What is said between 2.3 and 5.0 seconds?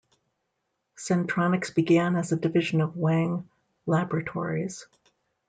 a division of Wang Laboratories.